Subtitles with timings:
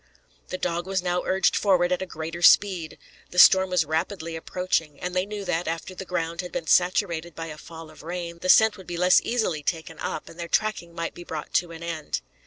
[0.47, 2.97] The dog was now urged forward at a greater speed.
[3.29, 7.35] The storm was rapidly approaching; and they knew that, after the ground had been saturated
[7.35, 10.47] by a fall of rain, the scent would be less easily taken up, and their
[10.47, 12.21] tracking might be brought to an end.